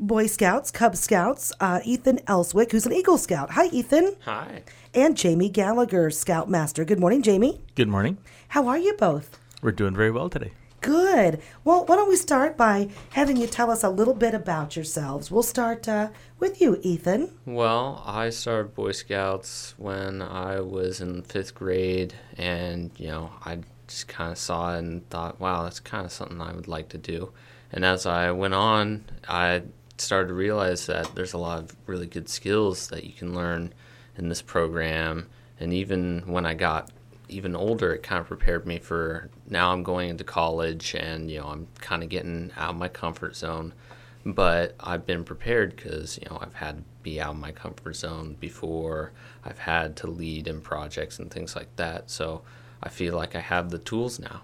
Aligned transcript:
Boy 0.00 0.28
Scouts, 0.28 0.70
Cub 0.70 0.94
Scouts, 0.94 1.52
uh, 1.58 1.80
Ethan 1.84 2.20
Elswick, 2.28 2.70
who's 2.70 2.86
an 2.86 2.92
Eagle 2.92 3.18
Scout. 3.18 3.50
Hi, 3.50 3.66
Ethan. 3.66 4.14
Hi. 4.20 4.62
And 4.94 5.16
Jamie 5.16 5.48
Gallagher, 5.48 6.08
Scoutmaster. 6.10 6.84
Good 6.84 7.00
morning, 7.00 7.20
Jamie. 7.20 7.62
Good 7.74 7.88
morning. 7.88 8.18
How 8.48 8.68
are 8.68 8.78
you 8.78 8.94
both? 8.94 9.40
We're 9.60 9.72
doing 9.72 9.96
very 9.96 10.12
well 10.12 10.30
today. 10.30 10.52
Good. 10.82 11.42
Well, 11.64 11.84
why 11.84 11.96
don't 11.96 12.08
we 12.08 12.14
start 12.14 12.56
by 12.56 12.90
having 13.10 13.36
you 13.36 13.48
tell 13.48 13.72
us 13.72 13.82
a 13.82 13.88
little 13.88 14.14
bit 14.14 14.34
about 14.34 14.76
yourselves? 14.76 15.32
We'll 15.32 15.42
start 15.42 15.88
uh, 15.88 16.10
with 16.38 16.60
you, 16.60 16.78
Ethan. 16.82 17.32
Well, 17.44 18.00
I 18.06 18.30
started 18.30 18.76
Boy 18.76 18.92
Scouts 18.92 19.74
when 19.78 20.22
I 20.22 20.60
was 20.60 21.00
in 21.00 21.22
fifth 21.22 21.56
grade, 21.56 22.14
and 22.36 22.92
you 22.96 23.08
know, 23.08 23.32
I 23.44 23.58
just 23.88 24.06
kind 24.06 24.30
of 24.30 24.38
saw 24.38 24.76
it 24.76 24.78
and 24.78 25.10
thought, 25.10 25.40
wow, 25.40 25.64
that's 25.64 25.80
kind 25.80 26.06
of 26.06 26.12
something 26.12 26.40
I 26.40 26.52
would 26.52 26.68
like 26.68 26.88
to 26.90 26.98
do. 26.98 27.32
And 27.72 27.84
as 27.84 28.06
I 28.06 28.30
went 28.30 28.54
on, 28.54 29.04
I 29.28 29.62
started 30.00 30.28
to 30.28 30.34
realize 30.34 30.86
that 30.86 31.14
there's 31.14 31.32
a 31.32 31.38
lot 31.38 31.58
of 31.58 31.76
really 31.86 32.06
good 32.06 32.28
skills 32.28 32.88
that 32.88 33.04
you 33.04 33.12
can 33.12 33.34
learn 33.34 33.72
in 34.16 34.28
this 34.28 34.42
program. 34.42 35.28
And 35.60 35.72
even 35.72 36.22
when 36.26 36.46
I 36.46 36.54
got 36.54 36.90
even 37.28 37.54
older, 37.54 37.92
it 37.92 38.02
kind 38.02 38.20
of 38.20 38.26
prepared 38.26 38.66
me 38.66 38.78
for 38.78 39.30
now 39.48 39.72
I'm 39.72 39.82
going 39.82 40.08
into 40.10 40.24
college 40.24 40.94
and, 40.94 41.30
you 41.30 41.40
know, 41.40 41.46
I'm 41.46 41.68
kind 41.80 42.02
of 42.02 42.08
getting 42.08 42.50
out 42.56 42.70
of 42.70 42.76
my 42.76 42.88
comfort 42.88 43.36
zone. 43.36 43.74
But 44.24 44.74
I've 44.80 45.06
been 45.06 45.24
prepared 45.24 45.76
because, 45.76 46.18
you 46.18 46.28
know, 46.28 46.38
I've 46.40 46.54
had 46.54 46.78
to 46.78 46.82
be 47.02 47.20
out 47.20 47.30
of 47.30 47.38
my 47.38 47.52
comfort 47.52 47.96
zone 47.96 48.36
before. 48.40 49.12
I've 49.44 49.60
had 49.60 49.96
to 49.96 50.06
lead 50.08 50.48
in 50.48 50.60
projects 50.60 51.18
and 51.18 51.30
things 51.30 51.54
like 51.54 51.74
that. 51.76 52.10
So 52.10 52.42
I 52.82 52.88
feel 52.88 53.14
like 53.14 53.34
I 53.34 53.40
have 53.40 53.70
the 53.70 53.78
tools 53.78 54.18
now. 54.18 54.42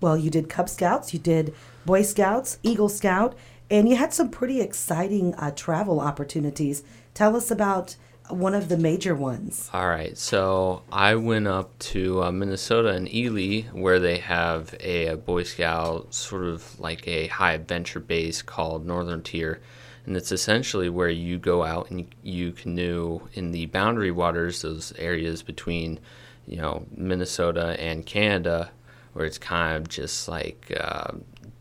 Well, 0.00 0.16
you 0.16 0.30
did 0.30 0.48
Cub 0.48 0.68
Scouts, 0.68 1.12
you 1.12 1.20
did 1.20 1.54
Boy 1.86 2.02
Scouts, 2.02 2.58
Eagle 2.64 2.88
Scout, 2.88 3.36
and 3.72 3.88
you 3.88 3.96
had 3.96 4.12
some 4.12 4.28
pretty 4.28 4.60
exciting 4.60 5.34
uh, 5.36 5.50
travel 5.50 5.98
opportunities. 5.98 6.84
Tell 7.14 7.34
us 7.34 7.50
about 7.50 7.96
one 8.28 8.54
of 8.54 8.68
the 8.68 8.76
major 8.76 9.14
ones. 9.14 9.70
All 9.72 9.88
right, 9.88 10.16
so 10.16 10.82
I 10.92 11.14
went 11.14 11.48
up 11.48 11.76
to 11.78 12.22
uh, 12.22 12.32
Minnesota 12.32 12.90
and 12.90 13.12
Ely, 13.12 13.62
where 13.72 13.98
they 13.98 14.18
have 14.18 14.74
a, 14.78 15.06
a, 15.06 15.16
Boy 15.16 15.44
Scout 15.44 16.12
sort 16.12 16.44
of 16.44 16.78
like 16.78 17.08
a 17.08 17.28
high 17.28 17.54
adventure 17.54 17.98
base 17.98 18.42
called 18.42 18.86
Northern 18.86 19.22
Tier, 19.22 19.62
and 20.04 20.18
it's 20.18 20.32
essentially 20.32 20.90
where 20.90 21.08
you 21.08 21.38
go 21.38 21.64
out 21.64 21.90
and 21.90 22.06
you, 22.22 22.52
canoe 22.52 23.22
in 23.32 23.52
the 23.52 23.66
boundary 23.66 24.10
waters, 24.10 24.60
those 24.60 24.92
areas 24.98 25.42
between, 25.42 25.98
you 26.46 26.58
know, 26.58 26.84
Minnesota 26.94 27.74
and 27.80 28.04
Canada, 28.04 28.70
where 29.14 29.24
it's 29.24 29.38
kind 29.38 29.76
of 29.78 29.88
just 29.88 30.28
like 30.28 30.70
uh, 30.78 31.12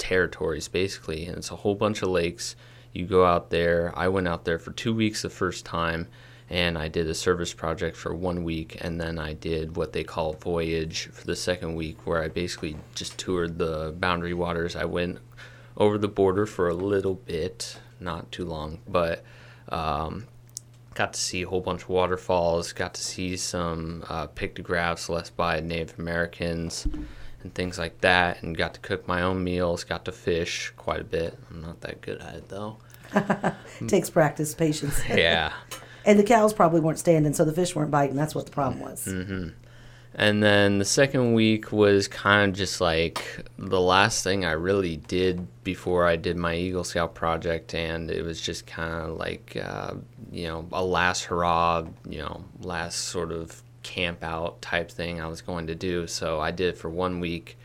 territories 0.02 0.68
basically, 0.68 1.26
and 1.26 1.38
it's 1.38 1.52
a 1.52 1.58
whole 1.58 1.76
bunch 1.76 2.02
of 2.02 2.10
lakes. 2.10 2.56
You 2.92 3.06
go 3.06 3.24
out 3.26 3.52
there. 3.52 3.94
I 3.96 4.10
went 4.10 4.28
out 4.28 4.44
there 4.44 4.60
for 4.60 4.72
two 4.72 4.94
weeks 4.94 5.22
the 5.22 5.30
first 5.30 5.64
time 5.64 6.08
and 6.52 6.78
I 6.78 6.90
did 6.90 7.08
a 7.08 7.14
service 7.14 7.54
project 7.54 7.96
for 7.96 8.14
one 8.14 8.44
week, 8.44 8.78
and 8.82 9.00
then 9.00 9.18
I 9.18 9.32
did 9.32 9.78
what 9.78 9.94
they 9.94 10.04
call 10.04 10.34
voyage 10.34 11.08
for 11.14 11.26
the 11.26 11.36
second 11.36 11.76
week, 11.76 12.06
where 12.06 12.22
I 12.22 12.28
basically 12.28 12.76
just 12.94 13.18
toured 13.18 13.58
the 13.58 13.96
boundary 13.98 14.34
waters. 14.34 14.76
I 14.76 14.84
went 14.84 15.20
over 15.78 15.98
the 15.98 16.10
border 16.10 16.46
for 16.46 16.68
a 16.68 16.74
little 16.74 17.16
bit, 17.16 17.80
not 18.02 18.34
too 18.34 18.44
long, 18.44 18.80
but 18.86 19.24
um, 19.70 20.28
got 20.94 21.14
to 21.14 21.22
see 21.22 21.44
a 21.44 21.48
whole 21.48 21.62
bunch 21.62 21.84
of 21.84 21.90
waterfalls, 21.90 22.74
got 22.74 22.96
to 22.96 23.02
see 23.02 23.38
some 23.38 24.04
uh, 24.10 24.28
pictographs 24.28 25.08
left 25.08 25.38
by 25.38 25.62
Native 25.62 25.98
Americans 26.00 26.86
and 27.44 27.54
things 27.54 27.78
like 27.78 28.02
that, 28.02 28.42
and 28.44 28.56
got 28.56 28.74
to 28.76 28.80
cook 28.80 29.08
my 29.08 29.22
own 29.22 29.44
meals, 29.44 29.84
got 29.84 30.06
to 30.06 30.12
fish 30.12 30.72
quite 30.78 31.02
a 31.02 31.06
bit. 31.06 31.38
I'm 31.50 31.62
not 31.62 31.82
that 31.82 32.02
good 32.02 32.22
at 32.22 32.36
it 32.36 32.50
though. 32.50 32.78
Takes 33.88 34.10
practice, 34.10 34.54
patience. 34.54 35.02
yeah. 35.10 35.54
And 36.06 36.18
the 36.18 36.24
cows 36.24 36.54
probably 36.54 36.80
weren't 36.80 37.00
standing, 37.00 37.34
so 37.34 37.46
the 37.46 37.54
fish 37.54 37.76
weren't 37.76 37.92
biting. 37.92 38.16
That's 38.16 38.34
what 38.34 38.46
the 38.46 38.52
problem 38.52 38.80
was. 38.80 39.06
Mm-hmm. 39.06 39.50
And 40.14 40.44
then 40.44 40.80
the 40.80 40.86
second 40.86 41.34
week 41.34 41.72
was 41.72 42.08
kind 42.08 42.52
of 42.52 42.58
just 42.58 42.82
like 42.82 43.46
the 43.58 43.80
last 43.80 44.24
thing 44.24 44.44
I 44.44 44.52
really 44.52 44.98
did 44.98 45.48
before 45.64 46.06
I 46.06 46.18
did 46.18 46.36
my 46.36 46.56
Eagle 46.56 46.84
Scout 46.84 47.16
project, 47.16 47.74
and 47.74 48.12
it 48.12 48.22
was 48.24 48.42
just 48.42 48.68
kind 48.68 48.94
of 48.94 49.18
like 49.18 49.58
uh, 49.64 49.94
you 50.32 50.48
know 50.48 50.68
a 50.74 50.84
last 50.84 51.26
hurrah, 51.26 51.86
you 52.10 52.20
know, 52.20 52.44
last 52.60 52.98
sort 53.06 53.32
of 53.32 53.62
camp 53.84 54.24
out 54.24 54.62
type 54.62 54.92
thing 54.92 55.22
I 55.22 55.28
was 55.28 55.42
going 55.42 55.68
to 55.68 55.76
do. 55.76 56.08
So 56.08 56.40
I 56.40 56.52
did 56.52 56.70
it 56.70 56.78
for 56.78 56.90
one 56.90 57.20
week. 57.20 57.58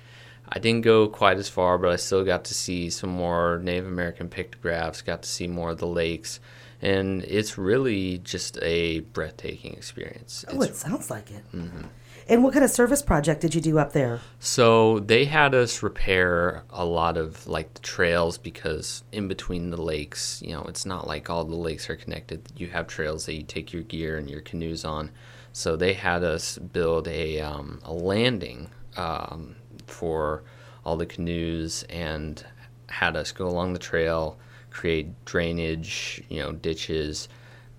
I 0.48 0.58
didn't 0.58 0.82
go 0.82 1.08
quite 1.08 1.38
as 1.38 1.48
far, 1.48 1.76
but 1.76 1.90
I 1.90 1.96
still 1.96 2.24
got 2.24 2.44
to 2.44 2.54
see 2.54 2.88
some 2.90 3.10
more 3.10 3.58
Native 3.62 3.86
American 3.86 4.28
pictographs, 4.28 5.02
got 5.02 5.22
to 5.22 5.28
see 5.28 5.48
more 5.48 5.70
of 5.70 5.78
the 5.78 5.86
lakes 5.86 6.40
and 6.82 7.22
it's 7.24 7.56
really 7.56 8.18
just 8.18 8.58
a 8.62 9.00
breathtaking 9.00 9.74
experience. 9.74 10.44
Oh, 10.48 10.60
it's, 10.60 10.70
it 10.70 10.76
sounds 10.76 11.10
like 11.10 11.30
it. 11.30 11.44
Mm-hmm. 11.54 11.86
And 12.28 12.42
what 12.42 12.52
kind 12.52 12.64
of 12.64 12.70
service 12.70 13.02
project 13.02 13.40
did 13.40 13.54
you 13.54 13.60
do 13.60 13.78
up 13.78 13.92
there? 13.92 14.20
So 14.40 14.98
they 14.98 15.26
had 15.26 15.54
us 15.54 15.82
repair 15.82 16.64
a 16.70 16.84
lot 16.84 17.16
of 17.16 17.46
like 17.46 17.74
the 17.74 17.80
trails 17.80 18.36
because 18.36 19.04
in 19.12 19.28
between 19.28 19.70
the 19.70 19.80
lakes, 19.80 20.42
you 20.44 20.52
know, 20.52 20.64
it's 20.64 20.84
not 20.84 21.06
like 21.06 21.30
all 21.30 21.44
the 21.44 21.54
lakes 21.54 21.88
are 21.88 21.96
connected. 21.96 22.42
You 22.56 22.66
have 22.68 22.88
trails 22.88 23.26
that 23.26 23.34
you 23.34 23.44
take 23.44 23.72
your 23.72 23.82
gear 23.82 24.18
and 24.18 24.28
your 24.28 24.40
canoes 24.40 24.84
on. 24.84 25.10
So 25.56 25.74
they 25.74 25.94
had 25.94 26.22
us 26.22 26.58
build 26.58 27.08
a 27.08 27.40
um, 27.40 27.80
a 27.82 27.92
landing 27.92 28.68
um, 28.98 29.56
for 29.86 30.42
all 30.84 30.98
the 30.98 31.06
canoes 31.06 31.82
and 31.88 32.44
had 32.90 33.16
us 33.16 33.32
go 33.32 33.48
along 33.48 33.72
the 33.72 33.78
trail 33.78 34.38
create 34.76 35.24
drainage, 35.24 36.22
you 36.28 36.38
know, 36.38 36.52
ditches, 36.52 37.30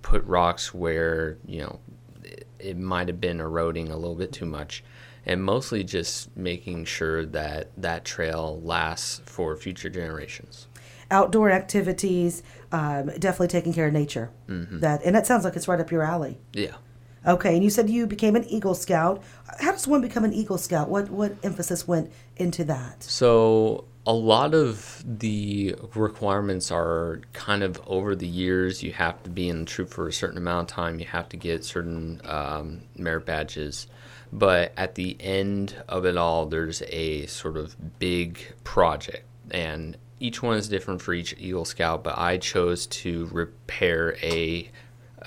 put 0.01 0.23
rocks 0.25 0.73
where, 0.73 1.37
you 1.45 1.61
know, 1.61 1.79
it, 2.23 2.47
it 2.57 2.75
might 2.75 3.07
have 3.07 3.21
been 3.21 3.39
eroding 3.39 3.89
a 3.89 3.95
little 3.95 4.15
bit 4.15 4.31
too 4.31 4.47
much 4.47 4.83
and 5.23 5.43
mostly 5.43 5.83
just 5.83 6.35
making 6.35 6.85
sure 6.85 7.23
that 7.23 7.69
that 7.77 8.03
trail 8.03 8.59
lasts 8.63 9.21
for 9.25 9.55
future 9.55 9.89
generations. 9.89 10.67
Outdoor 11.11 11.51
activities, 11.51 12.41
um, 12.71 13.11
definitely 13.19 13.49
taking 13.49 13.73
care 13.73 13.87
of 13.87 13.93
nature. 13.93 14.31
Mm-hmm. 14.47 14.79
That 14.79 15.03
and 15.03 15.15
that 15.15 15.27
sounds 15.27 15.43
like 15.43 15.55
it's 15.55 15.67
right 15.67 15.79
up 15.79 15.91
your 15.91 16.01
alley. 16.01 16.39
Yeah. 16.53 16.77
Okay, 17.25 17.55
and 17.55 17.63
you 17.63 17.69
said 17.69 17.89
you 17.89 18.07
became 18.07 18.35
an 18.35 18.45
Eagle 18.45 18.75
Scout. 18.75 19.23
How 19.59 19.71
does 19.71 19.87
one 19.87 20.01
become 20.01 20.23
an 20.23 20.33
Eagle 20.33 20.57
Scout? 20.57 20.89
What 20.89 21.09
what 21.09 21.35
emphasis 21.43 21.87
went 21.87 22.11
into 22.37 22.63
that? 22.65 23.03
So 23.03 23.85
a 24.07 24.13
lot 24.13 24.53
of 24.53 25.03
the 25.05 25.75
requirements 25.93 26.71
are 26.71 27.19
kind 27.33 27.61
of 27.61 27.81
over 27.85 28.15
the 28.15 28.25
years. 28.25 28.81
You 28.81 28.93
have 28.93 29.21
to 29.23 29.29
be 29.29 29.49
in 29.49 29.59
the 29.59 29.65
troop 29.65 29.89
for 29.89 30.07
a 30.07 30.13
certain 30.13 30.37
amount 30.37 30.71
of 30.71 30.75
time. 30.75 30.99
You 30.99 31.05
have 31.07 31.27
to 31.29 31.37
get 31.37 31.65
certain 31.65 32.21
um, 32.23 32.83
merit 32.95 33.25
badges. 33.25 33.87
But 34.31 34.71
at 34.77 34.95
the 34.95 35.17
end 35.19 35.75
of 35.89 36.05
it 36.05 36.15
all, 36.15 36.45
there's 36.45 36.81
a 36.87 37.25
sort 37.25 37.57
of 37.57 37.99
big 37.99 38.39
project. 38.63 39.25
And 39.51 39.97
each 40.21 40.41
one 40.41 40.57
is 40.57 40.69
different 40.69 41.01
for 41.01 41.13
each 41.13 41.35
Eagle 41.37 41.65
Scout. 41.65 42.05
But 42.05 42.17
I 42.17 42.37
chose 42.37 42.87
to 42.87 43.25
repair 43.33 44.15
a 44.21 44.71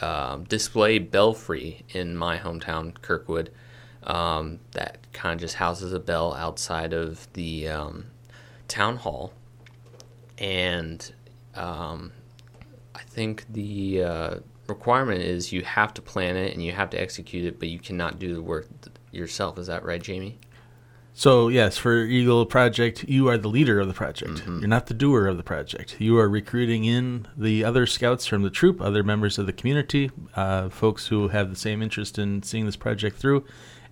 um, 0.01 0.45
display 0.45 0.99
belfry 0.99 1.85
in 1.91 2.17
my 2.17 2.39
hometown, 2.39 2.95
Kirkwood, 3.03 3.51
um, 4.05 4.61
that 4.73 4.99
kind 5.13 5.35
of 5.35 5.41
just 5.41 5.57
houses 5.57 5.93
a 5.93 6.01
bell 6.01 6.35
outside 6.35 6.93
of 6.93 7.31
the 7.35 7.69
um, 7.69 8.07
town 8.69 8.97
hall, 8.97 9.33
and 10.39 11.13
um, 11.55 12.13
I 12.95 13.01
think 13.03 13.45
the 13.51 14.05
uh, 14.05 14.35
requirement 14.69 15.21
is 15.23 15.53
you 15.53 15.63
have 15.63 15.93
to 15.95 16.03
plan 16.03 16.37
it 16.37 16.55
and 16.55 16.65
you 16.65 16.73
have 16.73 16.91
to 16.91 17.01
execute 17.01 17.45
it, 17.45 17.59
but 17.59 17.69
you 17.69 17.79
cannot 17.79 18.19
do 18.19 18.35
the 18.35 18.43
work 18.43 18.69
yourself. 19.11 19.59
Is 19.59 19.67
that 19.67 19.85
right, 19.85 20.01
Jamie? 20.03 20.39
So 21.13 21.49
yes, 21.49 21.77
for 21.77 21.99
Eagle 21.99 22.47
Project, 22.47 23.05
you 23.05 23.29
are 23.29 23.37
the 23.37 23.49
leader 23.49 23.81
of 23.81 23.89
the 23.89 23.95
project. 23.95 24.37
Mm-hmm. 24.37 24.61
You're 24.61 24.69
not 24.69 24.87
the 24.87 24.95
doer 24.95 25.27
of 25.27 25.37
the 25.37 25.43
project. 25.43 25.97
You 26.01 26.19
are 26.19 26.29
recruiting 26.29 26.85
in 26.85 27.27
the 27.37 27.65
other 27.65 27.87
scouts 27.87 28.27
from 28.27 28.43
the 28.43 28.51
troop, 28.51 28.81
other 28.81 29.03
members 29.03 29.39
of 29.39 29.47
the 29.47 29.53
community, 29.53 30.11
uh, 30.37 30.69
folks 30.69 31.09
who 31.09 31.29
have 31.29 31.51
the 31.51 31.57
same 31.57 31.83
interest 31.83 32.19
in 32.19 32.43
seeing 32.43 32.65
this 32.65 32.77
project 32.77 33.17
through, 33.17 33.45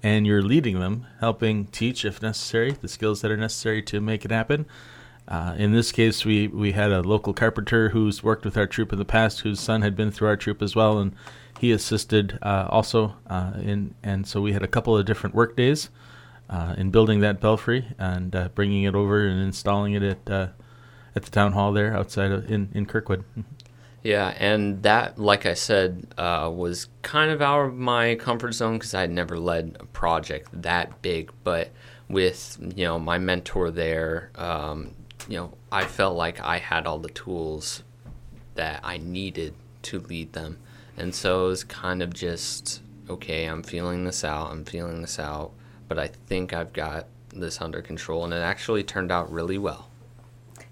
and 0.02 0.26
you're 0.26 0.43
leading 0.43 0.78
them, 0.78 1.06
helping 1.20 1.66
teach, 1.66 2.04
if 2.04 2.22
necessary, 2.22 2.72
the 2.72 2.88
skills 2.88 3.20
that 3.20 3.31
are 3.31 3.37
necessary 3.37 3.82
to 3.82 4.00
make 4.00 4.25
it 4.25 4.31
happen. 4.31 4.64
Uh, 5.26 5.54
in 5.58 5.72
this 5.72 5.93
case, 5.93 6.25
we, 6.25 6.48
we 6.48 6.72
had 6.72 6.90
a 6.90 7.02
local 7.02 7.34
carpenter 7.34 7.90
who's 7.90 8.22
worked 8.22 8.44
with 8.44 8.56
our 8.56 8.66
troop 8.66 8.93
in 8.93 8.98
the 8.98 9.04
past, 9.04 9.40
whose 9.40 9.60
son 9.60 9.82
had 9.82 9.94
been 9.94 10.10
through 10.10 10.28
our 10.28 10.37
troop 10.37 10.62
as 10.62 10.75
well, 10.75 10.98
and 10.98 11.14
he 11.60 11.72
assisted 11.72 12.38
uh, 12.40 12.66
also. 12.70 13.16
Uh, 13.26 13.52
in 13.60 13.94
and 14.02 14.26
so 14.26 14.40
we 14.40 14.52
had 14.52 14.62
a 14.62 14.69
couple 14.69 14.96
of 14.96 15.04
different 15.04 15.34
work 15.34 15.56
days 15.56 15.90
uh, 16.48 16.74
in 16.76 16.90
building 16.90 17.20
that 17.20 17.40
belfry 17.40 17.86
and 17.98 18.34
uh, 18.34 18.48
bringing 18.54 18.84
it 18.84 18.94
over 18.94 19.26
and 19.26 19.40
installing 19.40 19.94
it 19.94 20.02
at 20.02 20.30
uh, 20.30 20.48
at 21.14 21.22
the 21.22 21.30
town 21.30 21.52
hall 21.52 21.72
there 21.72 21.96
outside 21.96 22.30
of 22.30 22.50
in 22.50 22.70
in 22.74 22.86
Kirkwood. 22.86 23.24
Yeah, 24.02 24.32
and 24.38 24.82
that, 24.84 25.18
like 25.18 25.44
I 25.44 25.54
said, 25.54 26.06
uh, 26.16 26.50
was 26.54 26.86
kind 27.02 27.30
of 27.30 27.42
out 27.42 27.66
of 27.66 27.74
my 27.74 28.14
comfort 28.14 28.52
zone 28.52 28.78
because 28.78 28.94
I 28.94 29.00
had 29.00 29.10
never 29.10 29.38
led 29.38 29.76
a 29.80 29.86
project 29.86 30.48
that 30.62 31.02
big. 31.02 31.32
But 31.42 31.70
with 32.08 32.58
you 32.76 32.84
know 32.84 32.98
my 32.98 33.18
mentor 33.18 33.70
there, 33.70 34.30
um, 34.36 34.94
you 35.28 35.36
know, 35.36 35.52
I 35.70 35.84
felt 35.84 36.16
like 36.16 36.40
I 36.40 36.58
had 36.58 36.86
all 36.86 36.98
the 36.98 37.10
tools 37.10 37.82
that 38.54 38.80
I 38.82 38.98
needed 38.98 39.54
to 39.82 40.00
lead 40.00 40.32
them. 40.32 40.58
And 40.96 41.14
so 41.14 41.46
it 41.46 41.48
was 41.48 41.64
kind 41.64 42.02
of 42.02 42.12
just, 42.12 42.82
okay, 43.08 43.44
I'm 43.44 43.62
feeling 43.62 44.04
this 44.04 44.24
out, 44.24 44.50
I'm 44.50 44.64
feeling 44.64 45.00
this 45.00 45.18
out, 45.18 45.52
but 45.88 45.99
I 45.99 46.08
think 46.26 46.52
I've 46.52 46.73
got 46.73 47.06
this 47.32 47.61
under 47.61 47.82
control. 47.82 48.25
And 48.25 48.32
it 48.32 48.38
actually 48.38 48.82
turned 48.82 49.11
out 49.11 49.31
really 49.32 49.58
well. 49.58 49.88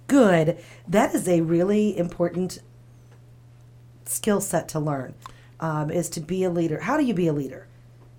Good. 0.06 0.58
That 0.86 1.14
is 1.14 1.28
a 1.28 1.40
really 1.40 1.96
important 1.96 2.60
skill 4.04 4.40
set 4.40 4.68
to 4.68 4.78
learn 4.78 5.14
um, 5.58 5.90
is 5.90 6.08
to 6.10 6.20
be 6.20 6.44
a 6.44 6.50
leader. 6.50 6.80
How 6.80 6.96
do 6.96 7.04
you 7.04 7.14
be 7.14 7.26
a 7.26 7.32
leader? 7.32 7.66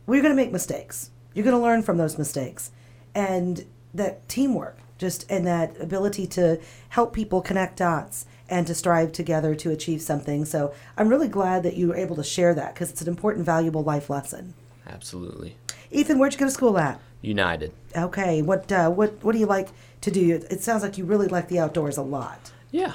We're 0.06 0.22
going 0.22 0.36
to 0.36 0.42
make 0.42 0.52
mistakes. 0.52 1.12
You're 1.34 1.46
going 1.46 1.56
to 1.56 1.62
learn 1.62 1.84
from 1.84 1.98
those 1.98 2.18
mistakes. 2.18 2.72
And 3.16 3.66
that 3.94 4.28
teamwork, 4.28 4.78
just 4.98 5.30
and 5.30 5.46
that 5.48 5.80
ability 5.80 6.28
to 6.28 6.60
help 6.90 7.14
people 7.14 7.42
connect 7.42 7.78
dots 7.78 8.26
and 8.50 8.66
to 8.68 8.76
strive 8.76 9.12
together 9.12 9.56
to 9.56 9.72
achieve 9.72 10.02
something. 10.02 10.46
So 10.46 10.74
I'm 10.98 11.10
really 11.10 11.28
glad 11.28 11.64
that 11.64 11.76
you 11.76 11.90
were 11.90 11.96
able 11.96 12.16
to 12.16 12.24
share 12.24 12.54
that 12.56 12.74
because 12.74 12.90
it's 12.92 13.02
an 13.02 13.08
important, 13.08 13.46
valuable 13.46 13.84
life 13.84 14.10
lesson. 14.10 14.54
Absolutely. 14.88 15.58
Ethan, 15.92 16.20
where'd 16.20 16.34
you 16.34 16.40
go 16.40 16.46
to 16.46 16.52
school 16.52 16.78
at? 16.78 17.00
United. 17.22 17.74
Okay. 17.96 18.42
What 18.42 18.72
uh, 18.72 18.90
what 18.90 19.24
what 19.24 19.34
do 19.34 19.40
you 19.40 19.46
like 19.46 19.70
to 20.02 20.12
do? 20.12 20.36
It 20.50 20.62
sounds 20.62 20.84
like 20.84 20.98
you 20.98 21.06
really 21.06 21.28
like 21.28 21.48
the 21.48 21.60
outdoors 21.60 21.98
a 21.98 22.02
lot. 22.02 22.52
Yeah. 22.72 22.94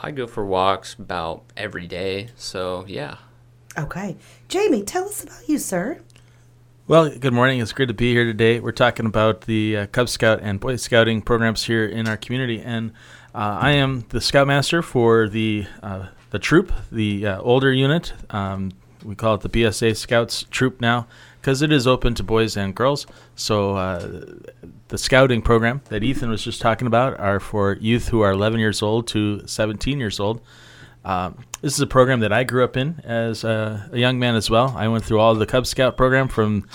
I 0.00 0.12
go 0.12 0.26
for 0.26 0.44
walks 0.44 0.94
about 0.94 1.42
every 1.56 1.86
day. 1.86 2.28
So, 2.36 2.84
yeah. 2.86 3.16
Okay. 3.76 4.16
Jamie, 4.46 4.82
tell 4.82 5.06
us 5.06 5.24
about 5.24 5.48
you, 5.48 5.58
sir. 5.58 6.00
Well, 6.86 7.10
good 7.18 7.32
morning. 7.32 7.60
It's 7.60 7.72
great 7.72 7.88
to 7.88 7.94
be 7.94 8.12
here 8.12 8.24
today. 8.24 8.60
We're 8.60 8.72
talking 8.72 9.06
about 9.06 9.42
the 9.42 9.76
uh, 9.76 9.86
Cub 9.88 10.08
Scout 10.08 10.38
and 10.40 10.60
Boy 10.60 10.76
Scouting 10.76 11.20
programs 11.20 11.64
here 11.64 11.84
in 11.84 12.08
our 12.08 12.16
community, 12.16 12.60
and 12.60 12.92
uh, 13.34 13.58
I 13.60 13.72
am 13.72 14.06
the 14.08 14.20
Scoutmaster 14.20 14.80
for 14.80 15.28
the 15.28 15.66
uh, 15.82 16.06
the 16.30 16.38
troop, 16.38 16.72
the 16.90 17.26
uh, 17.26 17.40
older 17.40 17.72
unit. 17.72 18.14
Um, 18.30 18.72
we 19.04 19.14
call 19.14 19.34
it 19.34 19.42
the 19.42 19.50
BSA 19.50 19.96
Scouts 19.96 20.44
troop 20.44 20.80
now 20.80 21.06
because 21.40 21.62
it 21.62 21.72
is 21.72 21.86
open 21.86 22.14
to 22.14 22.22
boys 22.22 22.56
and 22.56 22.74
girls. 22.74 23.06
So 23.34 23.76
uh, 23.76 24.24
the 24.88 24.98
scouting 24.98 25.42
program 25.42 25.82
that 25.88 26.02
Ethan 26.02 26.30
was 26.30 26.42
just 26.42 26.60
talking 26.60 26.86
about 26.86 27.18
are 27.18 27.40
for 27.40 27.74
youth 27.74 28.08
who 28.08 28.20
are 28.20 28.32
11 28.32 28.60
years 28.60 28.82
old 28.82 29.06
to 29.08 29.46
17 29.46 29.98
years 29.98 30.18
old. 30.20 30.40
Um, 31.04 31.38
this 31.62 31.74
is 31.74 31.80
a 31.80 31.86
program 31.86 32.20
that 32.20 32.32
I 32.32 32.44
grew 32.44 32.64
up 32.64 32.76
in 32.76 33.00
as 33.04 33.44
a, 33.44 33.88
a, 33.92 33.98
young 33.98 34.18
man 34.18 34.34
as 34.34 34.50
well. 34.50 34.74
I 34.76 34.88
went 34.88 35.04
through 35.04 35.20
all 35.20 35.34
the 35.34 35.46
Cub 35.46 35.66
Scout 35.66 35.96
program 35.96 36.28
from 36.28 36.68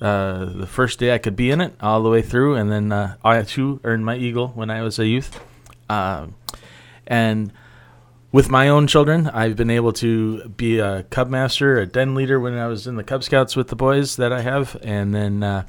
uh, 0.00 0.46
the 0.46 0.66
first 0.66 0.98
day 0.98 1.12
I 1.12 1.18
could 1.18 1.36
be 1.36 1.50
in 1.50 1.60
it 1.60 1.74
all 1.80 2.02
the 2.02 2.08
way 2.08 2.22
through, 2.22 2.54
and 2.54 2.70
then 2.70 2.92
uh, 2.92 3.16
I 3.24 3.42
too 3.42 3.80
earned 3.84 4.04
my 4.04 4.16
eagle 4.16 4.48
when 4.48 4.70
I 4.70 4.82
was 4.82 4.98
a 4.98 5.06
youth. 5.06 5.38
Um, 5.90 6.34
and 7.06 7.52
with 8.34 8.50
my 8.50 8.68
own 8.68 8.88
children, 8.88 9.28
I've 9.28 9.54
been 9.54 9.70
able 9.70 9.92
to 9.92 10.48
be 10.48 10.80
a 10.80 11.04
Cub 11.04 11.28
Master, 11.28 11.78
a 11.78 11.86
den 11.86 12.16
leader 12.16 12.40
when 12.40 12.58
I 12.58 12.66
was 12.66 12.88
in 12.88 12.96
the 12.96 13.04
Cub 13.04 13.22
Scouts 13.22 13.54
with 13.54 13.68
the 13.68 13.76
boys 13.76 14.16
that 14.16 14.32
I 14.32 14.40
have, 14.40 14.76
and 14.82 15.14
then 15.14 15.44
uh, 15.44 15.66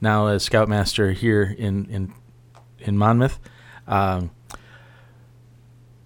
now 0.00 0.28
a 0.28 0.38
Scoutmaster 0.38 1.10
here 1.10 1.42
in 1.42 1.86
in 1.86 2.14
in 2.78 2.96
Monmouth. 2.96 3.40
Um, 3.88 4.30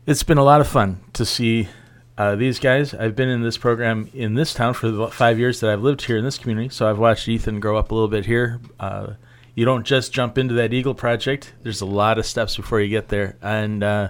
it's 0.06 0.22
been 0.22 0.38
a 0.38 0.42
lot 0.42 0.62
of 0.62 0.66
fun 0.66 1.02
to 1.12 1.26
see 1.26 1.68
uh, 2.16 2.36
these 2.36 2.58
guys. 2.58 2.94
I've 2.94 3.14
been 3.14 3.28
in 3.28 3.42
this 3.42 3.58
program 3.58 4.08
in 4.14 4.32
this 4.32 4.54
town 4.54 4.72
for 4.72 4.90
the 4.90 5.08
five 5.08 5.38
years 5.38 5.60
that 5.60 5.68
I've 5.68 5.82
lived 5.82 6.06
here 6.06 6.16
in 6.16 6.24
this 6.24 6.38
community, 6.38 6.70
so 6.70 6.88
I've 6.88 6.98
watched 6.98 7.28
Ethan 7.28 7.60
grow 7.60 7.76
up 7.76 7.90
a 7.90 7.94
little 7.94 8.08
bit 8.08 8.24
here. 8.24 8.62
Uh, 8.80 9.12
you 9.54 9.66
don't 9.66 9.84
just 9.84 10.14
jump 10.14 10.38
into 10.38 10.54
that 10.54 10.72
Eagle 10.72 10.94
project. 10.94 11.52
There's 11.62 11.82
a 11.82 11.86
lot 11.86 12.16
of 12.16 12.24
steps 12.24 12.56
before 12.56 12.80
you 12.80 12.88
get 12.88 13.08
there, 13.08 13.36
and 13.42 13.84
uh, 13.84 14.08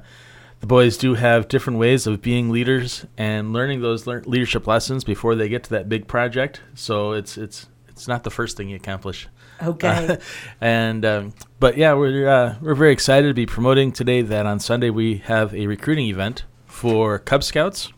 the 0.61 0.67
boys 0.67 0.97
do 0.97 1.15
have 1.15 1.49
different 1.49 1.79
ways 1.79 2.07
of 2.07 2.21
being 2.21 2.51
leaders 2.51 3.07
and 3.17 3.53
learning 3.53 3.81
those 3.81 4.07
le- 4.07 4.21
leadership 4.21 4.67
lessons 4.67 5.05
before 5.05 5.35
they 5.35 5.49
get 5.49 5.65
to 5.65 5.71
that 5.71 5.89
big 5.89 6.07
project. 6.07 6.61
So 6.75 7.13
it's 7.13 7.37
it's 7.39 7.69
it's 7.89 8.09
not 8.09 8.25
the 8.25 8.31
first 8.31 8.57
thing 8.57 8.69
you 8.69 8.77
accomplish. 8.77 9.29
Okay. 9.63 9.89
Uh, 9.89 10.17
and 10.61 11.05
um, 11.05 11.35
but 11.61 11.77
yeah, 11.77 11.95
we're 11.95 12.29
uh, 12.29 12.57
we're 12.61 12.75
very 12.75 12.93
excited 12.93 13.29
to 13.29 13.35
be 13.35 13.47
promoting 13.47 13.93
today 13.93 14.23
that 14.23 14.47
on 14.47 14.61
Sunday 14.61 14.91
we 14.91 15.19
have 15.19 15.55
a 15.55 15.67
recruiting 15.67 16.07
event 16.07 16.45
for 16.67 17.19
Cub 17.19 17.43
Scouts 17.45 17.93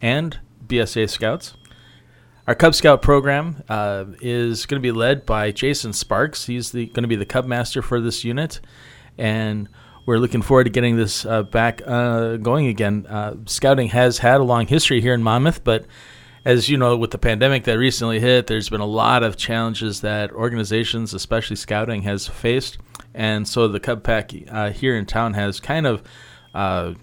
and 0.00 0.38
BSA 0.66 1.10
Scouts. 1.10 1.54
Our 2.46 2.54
Cub 2.54 2.74
Scout 2.74 3.00
program 3.00 3.62
uh, 3.68 4.04
is 4.20 4.66
going 4.66 4.80
to 4.80 4.86
be 4.86 4.92
led 4.92 5.24
by 5.24 5.50
Jason 5.50 5.94
Sparks. 5.94 6.46
He's 6.46 6.72
going 6.72 6.92
to 6.92 7.06
be 7.06 7.16
the 7.16 7.24
Cub 7.24 7.46
Master 7.46 7.80
for 7.80 8.00
this 8.00 8.22
unit, 8.22 8.60
and 9.16 9.68
we're 10.06 10.18
looking 10.18 10.42
forward 10.42 10.64
to 10.64 10.70
getting 10.70 10.96
this 10.96 11.24
uh, 11.24 11.42
back 11.42 11.82
uh, 11.86 12.36
going 12.36 12.66
again. 12.66 13.06
Uh, 13.08 13.36
scouting 13.46 13.88
has 13.88 14.18
had 14.18 14.40
a 14.40 14.44
long 14.44 14.66
history 14.66 15.00
here 15.00 15.14
in 15.14 15.22
Monmouth, 15.22 15.64
but 15.64 15.86
as 16.44 16.68
you 16.68 16.76
know, 16.76 16.96
with 16.96 17.10
the 17.10 17.18
pandemic 17.18 17.64
that 17.64 17.78
recently 17.78 18.20
hit, 18.20 18.46
there's 18.46 18.68
been 18.68 18.82
a 18.82 18.86
lot 18.86 19.22
of 19.22 19.36
challenges 19.36 20.02
that 20.02 20.30
organizations, 20.32 21.14
especially 21.14 21.56
scouting, 21.56 22.02
has 22.02 22.28
faced, 22.28 22.78
and 23.14 23.48
so 23.48 23.66
the 23.68 23.80
Cub 23.80 24.02
Pack 24.02 24.32
uh, 24.50 24.70
here 24.70 24.96
in 24.96 25.06
town 25.06 25.34
has 25.34 25.58
kind 25.58 25.86
of 25.86 26.02
uh, 26.54 26.94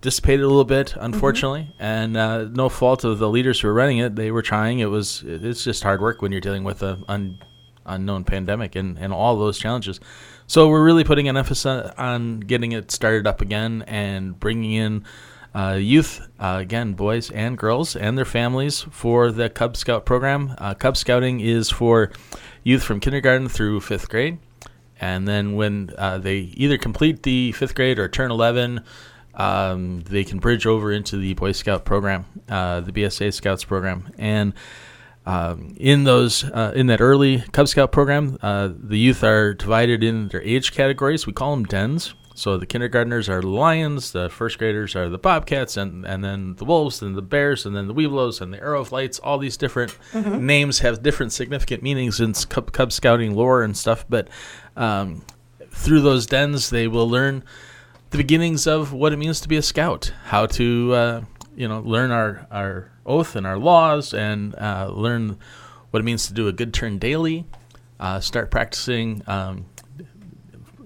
dissipated 0.00 0.44
a 0.44 0.48
little 0.48 0.64
bit, 0.64 0.94
unfortunately, 0.98 1.62
mm-hmm. 1.62 1.82
and 1.82 2.16
uh, 2.16 2.44
no 2.44 2.68
fault 2.68 3.04
of 3.04 3.18
the 3.18 3.28
leaders 3.28 3.60
who 3.60 3.68
were 3.68 3.74
running 3.74 3.98
it. 3.98 4.16
They 4.16 4.30
were 4.30 4.42
trying. 4.42 4.78
It 4.78 4.86
was 4.86 5.22
it's 5.26 5.64
just 5.64 5.82
hard 5.82 6.00
work 6.00 6.22
when 6.22 6.32
you're 6.32 6.40
dealing 6.40 6.64
with 6.64 6.82
an 6.82 7.04
un, 7.08 7.38
unknown 7.84 8.24
pandemic 8.24 8.76
and, 8.76 8.98
and 8.98 9.12
all 9.12 9.36
those 9.36 9.58
challenges. 9.58 10.00
So 10.48 10.68
we're 10.68 10.84
really 10.84 11.02
putting 11.02 11.28
an 11.28 11.36
emphasis 11.36 11.90
on 11.98 12.38
getting 12.38 12.70
it 12.70 12.92
started 12.92 13.26
up 13.26 13.40
again 13.40 13.82
and 13.88 14.38
bringing 14.38 14.72
in 14.72 15.04
uh, 15.52 15.72
youth, 15.72 16.20
uh, 16.38 16.58
again, 16.60 16.92
boys 16.92 17.32
and 17.32 17.58
girls 17.58 17.96
and 17.96 18.16
their 18.16 18.24
families 18.24 18.82
for 18.92 19.32
the 19.32 19.50
Cub 19.50 19.76
Scout 19.76 20.06
program. 20.06 20.54
Uh, 20.58 20.74
Cub 20.74 20.96
Scouting 20.96 21.40
is 21.40 21.68
for 21.68 22.12
youth 22.62 22.84
from 22.84 23.00
kindergarten 23.00 23.48
through 23.48 23.80
fifth 23.80 24.08
grade. 24.08 24.38
And 25.00 25.26
then 25.26 25.56
when 25.56 25.90
uh, 25.98 26.18
they 26.18 26.38
either 26.38 26.78
complete 26.78 27.24
the 27.24 27.50
fifth 27.50 27.74
grade 27.74 27.98
or 27.98 28.08
turn 28.08 28.30
11, 28.30 28.84
um, 29.34 30.02
they 30.02 30.22
can 30.22 30.38
bridge 30.38 30.64
over 30.64 30.92
into 30.92 31.16
the 31.16 31.34
Boy 31.34 31.52
Scout 31.52 31.84
program, 31.84 32.24
uh, 32.48 32.82
the 32.82 32.92
BSA 32.92 33.34
Scouts 33.34 33.64
program. 33.64 34.12
And 34.16 34.54
um, 35.26 35.74
in 35.76 36.04
those, 36.04 36.44
uh, 36.44 36.72
in 36.74 36.86
that 36.86 37.00
early 37.00 37.44
Cub 37.52 37.68
Scout 37.68 37.92
program, 37.92 38.38
the 38.40 38.98
youth 38.98 39.22
are 39.22 39.54
divided 39.54 40.02
in 40.02 40.28
their 40.28 40.42
age 40.42 40.72
categories. 40.72 41.26
We 41.26 41.32
call 41.32 41.50
them 41.50 41.64
dens. 41.64 42.14
So 42.36 42.58
the 42.58 42.66
kindergartners 42.66 43.30
are 43.30 43.40
the 43.40 43.48
lions, 43.48 44.12
the 44.12 44.28
first 44.28 44.58
graders 44.58 44.94
are 44.94 45.08
the 45.08 45.16
bobcats, 45.16 45.78
and, 45.78 46.04
and 46.04 46.22
then 46.22 46.54
the 46.56 46.66
wolves, 46.66 47.00
and 47.00 47.16
the 47.16 47.22
bears, 47.22 47.64
and 47.64 47.74
then 47.74 47.88
the 47.88 47.94
webelos, 47.94 48.42
and 48.42 48.52
the 48.52 48.60
arrow 48.60 48.82
of 48.82 48.92
lights. 48.92 49.18
All 49.18 49.38
these 49.38 49.56
different 49.56 49.96
mm-hmm. 50.12 50.44
names 50.44 50.80
have 50.80 51.02
different 51.02 51.32
significant 51.32 51.82
meanings 51.82 52.20
in 52.20 52.34
Cub, 52.34 52.72
Cub 52.72 52.92
Scouting 52.92 53.34
lore 53.34 53.62
and 53.62 53.74
stuff. 53.74 54.04
But 54.06 54.28
um, 54.76 55.24
through 55.70 56.02
those 56.02 56.26
dens, 56.26 56.68
they 56.68 56.86
will 56.88 57.08
learn 57.08 57.42
the 58.10 58.18
beginnings 58.18 58.66
of 58.66 58.92
what 58.92 59.14
it 59.14 59.16
means 59.16 59.40
to 59.40 59.48
be 59.48 59.56
a 59.56 59.62
scout, 59.62 60.12
how 60.24 60.44
to 60.44 60.92
uh, 60.92 61.24
you 61.56 61.66
know 61.66 61.80
learn 61.80 62.10
our 62.10 62.46
our 62.50 62.92
oath 63.04 63.34
and 63.34 63.46
our 63.46 63.58
laws, 63.58 64.14
and 64.14 64.54
uh, 64.56 64.90
learn 64.92 65.38
what 65.90 66.00
it 66.00 66.04
means 66.04 66.26
to 66.26 66.34
do 66.34 66.48
a 66.48 66.52
good 66.52 66.72
turn 66.72 66.98
daily. 66.98 67.44
Uh, 67.98 68.20
start 68.20 68.50
practicing. 68.50 69.22
Um, 69.26 69.66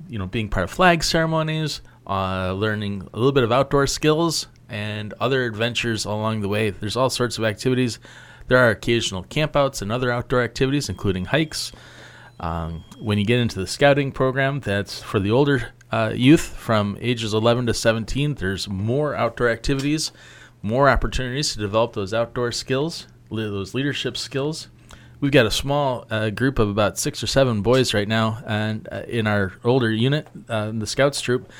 you 0.08 0.18
know, 0.18 0.26
being 0.26 0.48
part 0.48 0.64
of 0.64 0.70
flag 0.70 1.04
ceremonies, 1.04 1.82
uh, 2.06 2.52
learning 2.52 3.08
a 3.12 3.16
little 3.16 3.32
bit 3.32 3.44
of 3.44 3.52
outdoor 3.52 3.86
skills, 3.86 4.48
and 4.68 5.12
other 5.20 5.44
adventures 5.44 6.04
along 6.04 6.40
the 6.40 6.48
way. 6.48 6.70
There's 6.70 6.96
all 6.96 7.10
sorts 7.10 7.38
of 7.38 7.44
activities. 7.44 7.98
There 8.48 8.58
are 8.58 8.70
occasional 8.70 9.24
campouts 9.24 9.82
and 9.82 9.92
other 9.92 10.10
outdoor 10.10 10.42
activities, 10.42 10.88
including 10.88 11.26
hikes. 11.26 11.72
Um, 12.38 12.84
when 12.98 13.18
you 13.18 13.24
get 13.24 13.38
into 13.38 13.58
the 13.60 13.66
scouting 13.66 14.12
program, 14.12 14.60
that's 14.60 15.00
for 15.00 15.20
the 15.20 15.30
older 15.30 15.72
uh, 15.92 16.12
youth 16.14 16.56
from 16.56 16.96
ages 17.00 17.34
11 17.34 17.66
to 17.66 17.74
17. 17.74 18.34
There's 18.34 18.68
more 18.68 19.14
outdoor 19.14 19.48
activities, 19.48 20.10
more 20.62 20.88
opportunities 20.88 21.52
to 21.54 21.58
develop 21.58 21.92
those 21.92 22.12
outdoor 22.12 22.52
skills, 22.52 23.06
those 23.30 23.74
leadership 23.74 24.16
skills 24.16 24.68
we've 25.20 25.32
got 25.32 25.46
a 25.46 25.50
small 25.50 26.06
uh, 26.10 26.30
group 26.30 26.58
of 26.58 26.68
about 26.68 26.98
six 26.98 27.22
or 27.22 27.26
seven 27.26 27.62
boys 27.62 27.94
right 27.94 28.08
now, 28.08 28.42
and 28.46 28.88
uh, 28.90 29.02
in 29.06 29.26
our 29.26 29.52
older 29.64 29.90
unit, 29.90 30.26
uh, 30.48 30.72
the 30.72 30.86
Scouts 30.86 31.20
troop. 31.20 31.50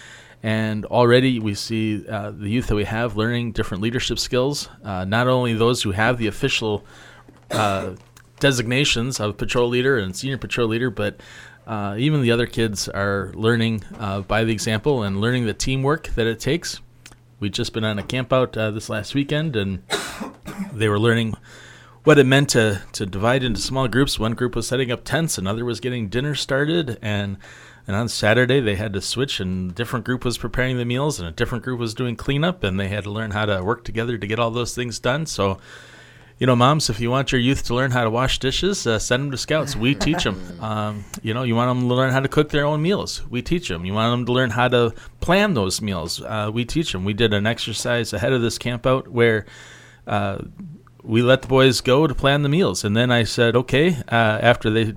And 0.42 0.86
already 0.86 1.38
we 1.38 1.54
see 1.54 2.08
uh, 2.08 2.30
the 2.30 2.48
youth 2.48 2.68
that 2.68 2.74
we 2.74 2.84
have 2.84 3.14
learning 3.14 3.52
different 3.52 3.82
leadership 3.82 4.18
skills. 4.18 4.70
Uh, 4.82 5.04
not 5.04 5.28
only 5.28 5.52
those 5.52 5.82
who 5.82 5.90
have 5.90 6.16
the 6.16 6.28
official 6.28 6.82
uh, 7.50 7.90
designations 8.38 9.20
of 9.20 9.36
patrol 9.36 9.68
leader 9.68 9.98
and 9.98 10.16
senior 10.16 10.38
patrol 10.38 10.68
leader, 10.68 10.88
but 10.88 11.20
even 11.98 12.22
the 12.22 12.30
other 12.32 12.46
kids 12.46 12.88
are 12.88 13.32
learning 13.34 13.84
by 14.26 14.44
the 14.44 14.52
example 14.52 15.02
and 15.02 15.20
learning 15.20 15.44
the 15.44 15.52
teamwork 15.52 16.08
that 16.14 16.26
it 16.26 16.40
takes. 16.40 16.80
We've 17.40 17.50
just 17.50 17.72
been 17.72 17.84
on 17.84 17.98
a 17.98 18.02
camp 18.02 18.32
out 18.32 18.54
uh, 18.56 18.70
this 18.70 18.90
last 18.90 19.14
weekend, 19.14 19.56
and 19.56 19.82
they 20.72 20.88
were 20.88 20.98
learning 21.00 21.36
what 22.04 22.18
it 22.18 22.26
meant 22.26 22.50
to 22.50 22.82
to 22.92 23.06
divide 23.06 23.42
into 23.42 23.60
small 23.60 23.88
groups. 23.88 24.18
One 24.18 24.34
group 24.34 24.54
was 24.54 24.68
setting 24.68 24.92
up 24.92 25.04
tents, 25.04 25.38
another 25.38 25.64
was 25.64 25.80
getting 25.80 26.08
dinner 26.08 26.34
started, 26.34 26.98
and 27.00 27.38
And 27.86 27.96
on 27.96 28.08
Saturday, 28.08 28.60
they 28.60 28.76
had 28.76 28.92
to 28.92 29.00
switch, 29.00 29.40
and 29.40 29.70
a 29.70 29.74
different 29.74 30.04
group 30.04 30.24
was 30.24 30.38
preparing 30.38 30.76
the 30.76 30.84
meals, 30.84 31.18
and 31.18 31.28
a 31.28 31.32
different 31.32 31.64
group 31.64 31.80
was 31.80 31.94
doing 31.94 32.14
cleanup, 32.14 32.62
and 32.62 32.78
they 32.78 32.88
had 32.88 33.04
to 33.04 33.10
learn 33.10 33.32
how 33.32 33.46
to 33.46 33.64
work 33.64 33.84
together 33.84 34.16
to 34.18 34.26
get 34.26 34.38
all 34.38 34.50
those 34.50 34.74
things 34.74 34.98
done. 35.00 35.26
So, 35.26 35.58
you 36.40 36.46
know, 36.46 36.56
moms, 36.56 36.88
if 36.88 36.98
you 37.00 37.10
want 37.10 37.32
your 37.32 37.40
youth 37.40 37.64
to 37.64 37.74
learn 37.74 37.90
how 37.90 38.02
to 38.02 38.08
wash 38.08 38.38
dishes, 38.38 38.86
uh, 38.86 38.98
send 38.98 39.24
them 39.24 39.30
to 39.30 39.36
Scouts. 39.36 39.76
We 39.76 39.94
teach 40.06 40.24
them. 40.24 40.40
Um, 40.60 41.04
you 41.22 41.34
know, 41.34 41.42
you 41.42 41.54
want 41.54 41.68
them 41.68 41.86
to 41.86 41.94
learn 41.94 42.12
how 42.12 42.20
to 42.20 42.28
cook 42.28 42.48
their 42.48 42.64
own 42.64 42.80
meals. 42.80 43.22
We 43.28 43.42
teach 43.42 43.68
them. 43.68 43.84
You 43.84 43.92
want 43.92 44.10
them 44.10 44.26
to 44.26 44.32
learn 44.32 44.48
how 44.48 44.68
to 44.68 44.94
plan 45.20 45.52
those 45.52 45.82
meals. 45.82 46.22
Uh, 46.22 46.50
we 46.52 46.64
teach 46.64 46.92
them. 46.92 47.04
We 47.04 47.12
did 47.12 47.34
an 47.34 47.46
exercise 47.46 48.14
ahead 48.14 48.32
of 48.32 48.40
this 48.40 48.56
camp 48.56 48.86
out 48.86 49.06
where 49.06 49.44
uh, 50.06 50.38
we 51.02 51.20
let 51.20 51.42
the 51.42 51.48
boys 51.48 51.82
go 51.82 52.06
to 52.06 52.14
plan 52.14 52.42
the 52.42 52.48
meals, 52.48 52.84
and 52.84 52.96
then 52.96 53.10
I 53.10 53.24
said, 53.24 53.54
okay, 53.54 53.96
uh, 54.10 54.38
after 54.40 54.70
they 54.70 54.94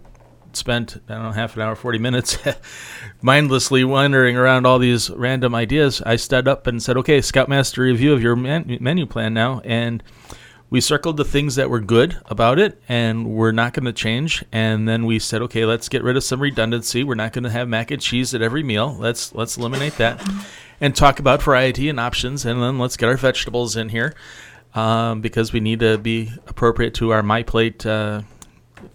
spent 0.54 1.02
I 1.10 1.16
don't 1.16 1.24
know 1.24 1.32
half 1.32 1.56
an 1.56 1.62
hour, 1.62 1.76
forty 1.76 1.98
minutes, 1.98 2.38
mindlessly 3.22 3.84
wandering 3.84 4.38
around 4.38 4.66
all 4.66 4.80
these 4.80 5.10
random 5.10 5.56
ideas. 5.56 6.02
I 6.06 6.16
stood 6.16 6.48
up 6.48 6.68
and 6.68 6.82
said, 6.82 6.96
"Okay, 6.98 7.22
Scoutmaster 7.22 7.82
review 7.82 8.14
of 8.14 8.22
your 8.22 8.36
man- 8.36 8.78
menu 8.80 9.06
plan 9.06 9.34
now," 9.34 9.62
and 9.66 10.04
we 10.74 10.82
circled 10.82 11.18
the 11.18 11.24
things 11.24 11.54
that 11.54 11.70
were 11.70 11.80
good 11.80 12.20
about 12.26 12.58
it 12.58 12.82
and 12.90 13.28
we're 13.28 13.52
not 13.52 13.74
going 13.74 13.86
to 13.86 13.94
change. 13.94 14.44
And 14.52 14.88
then 14.90 15.06
we 15.06 15.20
said, 15.20 15.44
"Okay, 15.44 15.66
let's 15.66 15.88
get 15.88 16.02
rid 16.02 16.18
of 16.18 16.24
some 16.24 16.40
redundancy. 16.40 17.04
We're 17.04 17.14
not 17.14 17.32
going 17.32 17.44
to 17.44 17.52
have 17.52 17.68
mac 17.70 17.92
and 17.92 18.02
cheese 18.02 18.34
at 18.34 18.42
every 18.42 18.64
meal. 18.64 18.98
Let's 18.98 19.36
let's 19.36 19.56
eliminate 19.56 19.98
that." 19.98 20.28
And 20.82 20.96
talk 20.96 21.20
about 21.20 21.44
variety 21.44 21.90
and 21.90 22.00
options, 22.00 22.44
and 22.44 22.60
then 22.60 22.80
let's 22.80 22.98
get 22.98 23.08
our 23.08 23.18
vegetables 23.18 23.76
in 23.76 23.90
here 23.90 24.16
um, 24.74 25.22
because 25.22 25.54
we 25.54 25.60
need 25.60 25.80
to 25.82 26.00
be 26.00 26.32
appropriate 26.48 26.96
to 26.96 27.12
our 27.12 27.22
My 27.22 27.44
Plate 27.44 27.86
uh, 27.86 28.24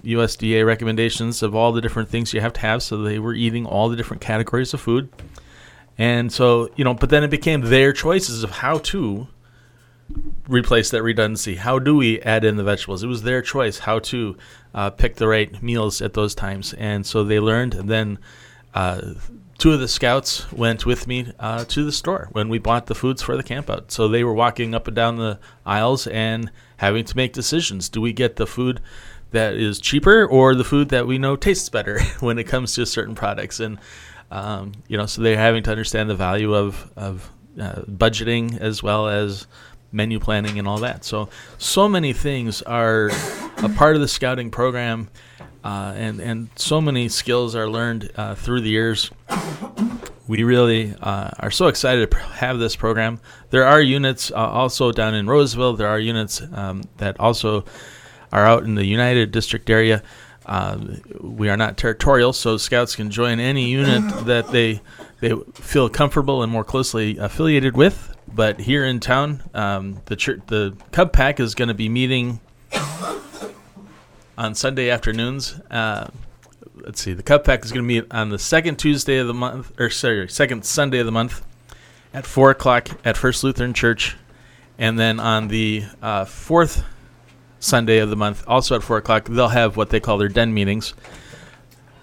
USDA 0.02 0.66
recommendations 0.66 1.44
of 1.44 1.54
all 1.54 1.70
the 1.70 1.80
different 1.80 2.08
things 2.08 2.34
you 2.34 2.40
have 2.40 2.54
to 2.54 2.60
have. 2.60 2.82
So 2.82 3.02
they 3.02 3.20
were 3.20 3.34
eating 3.34 3.66
all 3.66 3.88
the 3.88 3.94
different 3.94 4.20
categories 4.20 4.74
of 4.74 4.80
food. 4.80 5.10
And 5.96 6.32
so, 6.32 6.70
you 6.74 6.82
know, 6.82 6.94
but 6.94 7.10
then 7.10 7.22
it 7.22 7.30
became 7.30 7.60
their 7.60 7.92
choices 7.92 8.42
of 8.42 8.50
how 8.50 8.78
to 8.78 9.28
replace 10.48 10.90
that 10.90 11.02
redundancy. 11.02 11.56
How 11.56 11.78
do 11.78 11.96
we 11.96 12.20
add 12.22 12.44
in 12.44 12.56
the 12.56 12.64
vegetables? 12.64 13.02
It 13.02 13.08
was 13.08 13.22
their 13.22 13.42
choice 13.42 13.80
how 13.80 13.98
to 14.00 14.36
uh, 14.74 14.90
pick 14.90 15.16
the 15.16 15.28
right 15.28 15.62
meals 15.62 16.00
at 16.00 16.14
those 16.14 16.34
times. 16.34 16.72
And 16.74 17.06
so 17.06 17.24
they 17.24 17.40
learned. 17.40 17.74
And 17.74 17.88
then 17.88 18.18
uh, 18.74 19.14
two 19.58 19.72
of 19.72 19.80
the 19.80 19.88
scouts 19.88 20.50
went 20.52 20.86
with 20.86 21.06
me 21.06 21.32
uh, 21.38 21.64
to 21.66 21.84
the 21.84 21.92
store 21.92 22.28
when 22.32 22.48
we 22.48 22.58
bought 22.58 22.86
the 22.86 22.94
foods 22.94 23.22
for 23.22 23.36
the 23.36 23.42
campout. 23.44 23.90
So 23.90 24.08
they 24.08 24.24
were 24.24 24.34
walking 24.34 24.74
up 24.74 24.86
and 24.86 24.96
down 24.96 25.16
the 25.16 25.38
aisles 25.66 26.06
and 26.06 26.50
having 26.78 27.04
to 27.04 27.16
make 27.16 27.32
decisions. 27.32 27.88
Do 27.88 28.00
we 28.00 28.12
get 28.12 28.36
the 28.36 28.46
food 28.46 28.80
that 29.30 29.54
is 29.54 29.80
cheaper 29.80 30.24
or 30.24 30.54
the 30.54 30.64
food 30.64 30.88
that 30.88 31.06
we 31.06 31.18
know 31.18 31.36
tastes 31.36 31.68
better 31.68 32.00
when 32.20 32.38
it 32.38 32.44
comes 32.44 32.74
to 32.74 32.86
certain 32.86 33.14
products 33.14 33.60
and 33.60 33.78
um, 34.30 34.72
you 34.88 34.96
know 34.96 35.06
so 35.06 35.22
they're 35.22 35.36
having 35.36 35.62
to 35.62 35.70
understand 35.70 36.08
the 36.08 36.14
value 36.14 36.54
of 36.54 36.90
of 36.96 37.30
uh, 37.60 37.82
budgeting 37.82 38.58
as 38.58 38.82
well 38.82 39.08
as 39.08 39.46
menu 39.90 40.18
planning 40.18 40.58
and 40.58 40.68
all 40.68 40.78
that 40.78 41.04
so 41.04 41.28
so 41.56 41.88
many 41.88 42.12
things 42.12 42.62
are 42.62 43.10
a 43.58 43.68
part 43.76 43.94
of 43.94 44.00
the 44.00 44.08
scouting 44.08 44.50
program 44.50 45.08
uh, 45.64 45.92
and 45.96 46.20
and 46.20 46.48
so 46.56 46.80
many 46.80 47.08
skills 47.08 47.54
are 47.54 47.68
learned 47.68 48.10
uh, 48.16 48.34
through 48.34 48.60
the 48.60 48.70
years 48.70 49.10
we 50.28 50.42
really 50.42 50.94
uh, 51.00 51.30
are 51.40 51.50
so 51.50 51.66
excited 51.66 52.10
to 52.10 52.18
have 52.18 52.58
this 52.58 52.76
program. 52.76 53.18
There 53.48 53.64
are 53.64 53.80
units 53.80 54.30
uh, 54.30 54.34
also 54.36 54.92
down 54.92 55.14
in 55.14 55.26
Roseville. 55.26 55.74
There 55.74 55.88
are 55.88 55.98
units 55.98 56.42
um, 56.52 56.82
that 56.98 57.18
also 57.18 57.64
are 58.30 58.46
out 58.46 58.64
in 58.64 58.74
the 58.74 58.84
United 58.84 59.32
District 59.32 59.68
area. 59.70 60.02
Uh, 60.44 60.78
we 61.20 61.48
are 61.48 61.56
not 61.56 61.78
territorial, 61.78 62.34
so 62.34 62.58
scouts 62.58 62.94
can 62.94 63.10
join 63.10 63.40
any 63.40 63.70
unit 63.70 64.26
that 64.26 64.48
they 64.52 64.80
they 65.20 65.34
feel 65.54 65.88
comfortable 65.88 66.42
and 66.42 66.52
more 66.52 66.64
closely 66.64 67.16
affiliated 67.18 67.76
with. 67.76 68.14
But 68.34 68.60
here 68.60 68.84
in 68.84 69.00
town, 69.00 69.42
um, 69.54 70.00
the 70.06 70.16
the 70.46 70.76
Cub 70.92 71.12
Pack 71.12 71.40
is 71.40 71.54
going 71.54 71.68
to 71.68 71.74
be 71.74 71.88
meeting 71.88 72.40
on 74.38 74.54
Sunday 74.54 74.90
afternoons. 74.90 75.60
Uh, 75.70 76.08
let's 76.76 77.00
see, 77.00 77.12
the 77.12 77.22
Cub 77.22 77.44
Pack 77.44 77.64
is 77.64 77.72
going 77.72 77.84
to 77.84 77.88
meet 77.88 78.04
on 78.10 78.28
the 78.28 78.38
second 78.38 78.78
Tuesday 78.78 79.18
of 79.18 79.26
the 79.26 79.34
month, 79.34 79.72
or 79.80 79.90
sorry, 79.90 80.28
second 80.28 80.64
Sunday 80.64 80.98
of 80.98 81.06
the 81.06 81.12
month, 81.12 81.44
at 82.14 82.26
four 82.26 82.50
o'clock 82.50 82.88
at 83.04 83.16
First 83.16 83.42
Lutheran 83.42 83.74
Church, 83.74 84.16
and 84.78 84.98
then 84.98 85.18
on 85.18 85.48
the 85.48 85.84
uh, 86.00 86.24
fourth 86.24 86.84
Sunday 87.60 87.98
of 87.98 88.10
the 88.10 88.16
month, 88.16 88.44
also 88.46 88.76
at 88.76 88.82
4 88.82 88.98
o'clock, 88.98 89.24
they'll 89.24 89.48
have 89.48 89.76
what 89.76 89.90
they 89.90 90.00
call 90.00 90.18
their 90.18 90.28
den 90.28 90.54
meetings. 90.54 90.94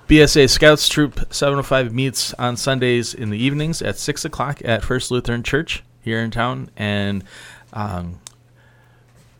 BSA 0.07 0.49
Scouts 0.49 0.87
Troop 0.87 1.33
705 1.33 1.93
meets 1.93 2.33
on 2.35 2.57
Sundays 2.57 3.13
in 3.13 3.29
the 3.29 3.37
evenings 3.37 3.81
at 3.81 3.97
6 3.97 4.25
o'clock 4.25 4.61
at 4.63 4.83
First 4.83 5.09
Lutheran 5.09 5.43
Church 5.43 5.83
here 6.05 6.21
in 6.21 6.31
town. 6.31 6.69
And 6.77 7.23
um, 7.73 8.21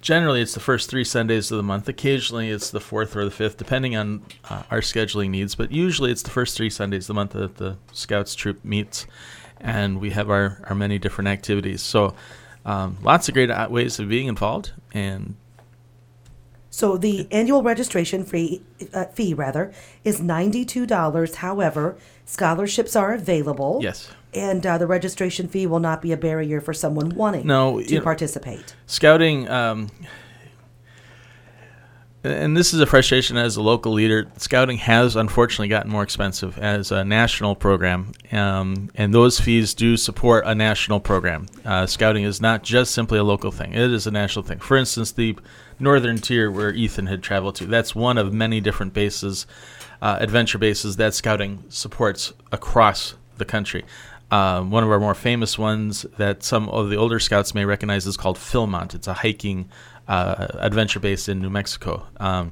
generally, 0.02 0.42
it's 0.42 0.54
the 0.54 0.60
first 0.60 0.90
three 0.90 1.06
Sundays 1.06 1.52
of 1.52 1.58
the 1.58 1.64
month. 1.64 1.88
Occasionally, 1.88 2.50
it's 2.50 2.72
the 2.72 2.82
fourth 2.82 3.16
or 3.16 3.24
the 3.24 3.32
fifth, 3.32 3.58
depending 3.58 3.96
on 3.96 4.24
uh, 4.50 4.64
our 4.70 4.82
scheduling 4.82 5.30
needs. 5.30 5.56
But 5.56 5.72
usually, 5.72 6.12
it's 6.12 6.24
the 6.24 6.32
first 6.32 6.58
three 6.58 6.70
Sundays 6.70 7.06
of 7.06 7.08
the 7.08 7.14
month 7.14 7.32
that 7.32 7.56
the 7.56 7.78
Scouts 7.94 8.36
Troop 8.36 8.66
meets. 8.66 9.08
And 9.62 10.02
we 10.02 10.10
have 10.10 10.30
our, 10.30 10.60
our 10.68 10.76
many 10.76 11.00
different 11.00 11.30
activities. 11.30 11.82
So, 11.82 12.14
um, 12.66 12.98
lots 13.02 13.28
of 13.30 13.34
great 13.34 13.50
uh, 13.50 13.68
ways 13.70 14.00
of 14.00 14.10
being 14.10 14.28
involved. 14.28 14.74
And 14.94 15.36
so 16.70 16.98
the 16.98 17.28
annual 17.32 17.64
registration 17.64 18.26
fee, 18.26 18.62
uh, 18.94 19.06
fee 19.06 19.34
rather, 19.34 19.72
is 20.04 20.20
ninety-two 20.20 20.86
dollars. 20.86 21.36
However, 21.36 21.96
scholarships 22.26 22.96
are 22.96 23.14
available. 23.14 23.80
Yes. 23.82 24.10
And 24.36 24.66
uh, 24.66 24.78
the 24.78 24.88
registration 24.88 25.48
fee 25.48 25.66
will 25.66 25.80
not 25.80 26.02
be 26.02 26.12
a 26.12 26.18
barrier 26.18 26.60
for 26.62 26.74
someone 26.74 27.10
wanting 27.16 27.48
No, 27.48 27.82
to 27.82 28.02
participate. 28.02 28.76
scouting 28.86 29.48
um, 29.50 29.90
and 32.24 32.58
this 32.58 32.74
is 32.74 32.80
a 32.80 32.88
frustration 32.88 33.38
as 33.38 33.56
a 33.56 33.62
local 33.62 33.92
leader. 33.94 34.28
Scouting 34.38 34.78
has 34.80 35.16
unfortunately 35.16 35.68
gotten 35.68 35.92
more 35.92 36.02
expensive 36.02 36.58
as 36.58 36.92
a 36.92 37.06
national 37.06 37.56
program 37.56 38.14
um, 38.32 38.90
and 38.96 39.14
those 39.14 39.40
fees 39.40 39.76
do 39.76 39.96
support 39.96 40.44
a 40.48 40.56
national 40.56 41.00
program. 41.00 41.46
Uh, 41.64 41.86
scouting 41.86 42.24
is 42.24 42.42
not 42.42 42.64
just 42.64 42.94
simply 42.96 43.20
a 43.20 43.24
local 43.24 43.52
thing. 43.52 43.74
It 43.74 43.92
is 43.92 44.08
a 44.08 44.12
national 44.12 44.44
thing. 44.44 44.58
For 44.60 44.76
instance 44.76 45.12
the 45.12 45.38
northern 45.80 46.18
tier 46.18 46.50
where 46.50 46.72
ethan 46.74 47.06
had 47.08 47.22
traveled 47.22 47.54
to 47.56 47.66
that's 47.66 47.94
one 47.94 48.18
of 48.18 48.34
many 48.34 48.60
different 48.62 48.94
bases 48.94 49.46
uh, 50.02 50.18
adventure 50.20 50.58
bases 50.58 50.96
that 50.96 51.14
scouting 51.14 51.64
supports 51.70 52.34
across 52.52 53.16
the 53.38 53.46
country 53.46 53.84
um, 54.32 54.72
one 54.72 54.84
of 54.84 54.90
our 54.90 55.00
more 55.00 55.16
famous 55.16 55.58
ones 55.58 56.04
that 56.18 56.44
some 56.44 56.68
of 56.70 56.90
the 56.90 56.96
older 56.96 57.20
scouts 57.20 57.54
may 57.54 57.66
recognize 57.66 58.06
is 58.06 58.18
called 58.18 58.38
Philmont. 58.38 58.96
It's 58.96 59.08
a 59.08 59.14
hiking 59.14 59.70
uh, 60.08 60.48
adventure 60.54 61.00
base 61.00 61.30
in 61.30 61.42
New 61.42 61.50
Mexico 61.50 62.08
um, 62.18 62.52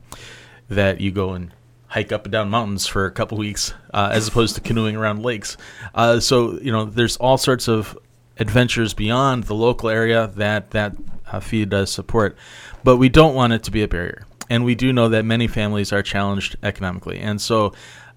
that 0.70 1.02
you 1.02 1.12
go 1.12 1.34
and 1.34 1.52
hike 1.88 2.12
up 2.12 2.26
and 2.26 2.32
down 2.32 2.50
mountains 2.50 2.88
for 2.88 3.06
a 3.06 3.12
couple 3.12 3.38
weeks 3.38 3.74
uh, 3.94 4.10
as 4.12 4.28
opposed 4.28 4.56
to 4.56 4.62
canoeing 4.62 4.96
around 4.96 5.22
lakes. 5.24 5.58
Uh, 5.94 6.20
so, 6.20 6.60
you 6.60 6.72
know, 6.72 6.86
there's 6.86 7.18
all 7.18 7.38
sorts 7.38 7.68
of 7.68 7.98
adventures 8.38 8.94
beyond 8.94 9.44
the 9.44 9.54
local 9.54 9.90
area 9.90 10.28
that 10.36 10.72
that 10.72 10.96
uh, 11.32 11.40
fee 11.40 11.66
does 11.66 11.92
support. 11.92 12.36
But 12.84 12.98
we 12.98 13.10
don't 13.10 13.36
want 13.36 13.54
it 13.54 13.64
to 13.64 13.72
be 13.72 13.84
a 13.84 13.88
barrier. 13.88 14.26
And 14.50 14.66
we 14.66 14.76
do 14.76 14.92
know 14.92 15.10
that 15.10 15.24
many 15.24 15.48
families 15.48 15.94
are 15.94 16.04
challenged 16.04 16.56
economically. 16.64 17.20
And 17.20 17.40
so, 17.40 17.74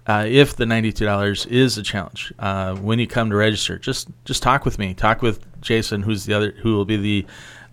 uh, 0.07 0.25
if 0.27 0.55
the 0.55 0.65
ninety-two 0.65 1.05
dollars 1.05 1.45
is 1.45 1.77
a 1.77 1.83
challenge, 1.83 2.33
uh, 2.39 2.75
when 2.75 2.97
you 2.97 3.07
come 3.07 3.29
to 3.29 3.35
register, 3.35 3.77
just 3.77 4.07
just 4.25 4.41
talk 4.41 4.65
with 4.65 4.79
me. 4.79 4.93
Talk 4.93 5.21
with 5.21 5.39
Jason, 5.61 6.01
who's 6.03 6.25
the 6.25 6.33
other, 6.33 6.51
who 6.51 6.75
will 6.75 6.85
be 6.85 6.97
the 6.97 7.25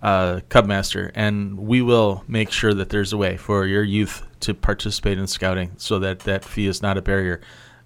uh, 0.03 0.41
Cub 0.49 0.67
Master, 0.67 1.12
and 1.14 1.59
we 1.59 1.81
will 1.81 2.25
make 2.29 2.50
sure 2.50 2.75
that 2.75 2.91
there's 2.91 3.12
a 3.12 3.17
way 3.17 3.37
for 3.37 3.67
your 3.67 3.83
youth 3.83 4.23
to 4.41 4.53
participate 4.53 5.19
in 5.19 5.26
scouting, 5.26 5.71
so 5.76 5.99
that 6.00 6.21
that 6.21 6.45
fee 6.45 6.67
is 6.67 6.83
not 6.83 6.99
a 6.99 7.03
barrier. 7.03 7.41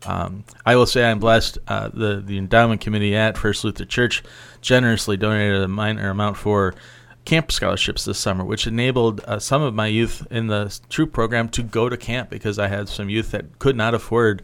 Um, 0.06 0.44
I 0.64 0.76
will 0.76 0.86
say 0.86 1.04
I'm 1.04 1.18
blessed. 1.18 1.58
Uh, 1.68 1.90
the 1.92 2.22
the 2.24 2.38
endowment 2.38 2.80
committee 2.80 3.14
at 3.14 3.36
First 3.36 3.64
Lutheran 3.64 3.88
Church 3.88 4.22
generously 4.60 5.16
donated 5.16 5.62
a 5.62 5.68
minor 5.68 6.10
amount 6.10 6.36
for 6.36 6.74
camp 7.28 7.52
scholarships 7.52 8.06
this 8.06 8.18
summer, 8.18 8.42
which 8.42 8.66
enabled 8.66 9.20
uh, 9.26 9.38
some 9.38 9.60
of 9.60 9.74
my 9.74 9.86
youth 9.86 10.26
in 10.30 10.46
the 10.46 10.80
troop 10.88 11.12
program 11.12 11.46
to 11.50 11.62
go 11.62 11.90
to 11.90 11.96
camp 11.96 12.30
because 12.30 12.58
I 12.58 12.68
had 12.68 12.88
some 12.88 13.10
youth 13.10 13.32
that 13.32 13.58
could 13.58 13.76
not 13.76 13.92
afford 13.92 14.42